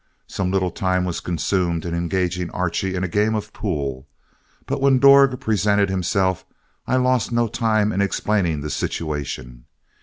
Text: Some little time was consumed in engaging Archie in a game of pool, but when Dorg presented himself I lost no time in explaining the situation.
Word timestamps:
Some 0.25 0.49
little 0.51 0.71
time 0.71 1.05
was 1.05 1.19
consumed 1.19 1.85
in 1.85 1.93
engaging 1.93 2.49
Archie 2.49 2.95
in 2.95 3.03
a 3.03 3.07
game 3.07 3.35
of 3.35 3.53
pool, 3.53 4.07
but 4.65 4.81
when 4.81 4.97
Dorg 4.99 5.39
presented 5.39 5.91
himself 5.91 6.43
I 6.87 6.95
lost 6.95 7.31
no 7.31 7.47
time 7.47 7.91
in 7.91 8.01
explaining 8.01 8.61
the 8.61 8.71
situation. 8.71 9.65